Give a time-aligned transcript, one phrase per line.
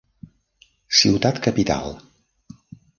[1.01, 1.95] Ciutat capital.